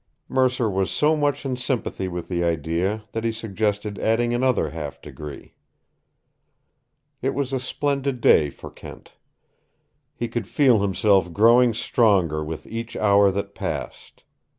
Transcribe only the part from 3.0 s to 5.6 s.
that he suggested adding another half degree.